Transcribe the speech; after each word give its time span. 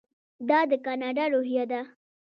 دا 0.49 0.59
د 0.69 0.71
کاناډا 0.85 1.23
روحیه 1.33 1.63
ده. 1.71 1.81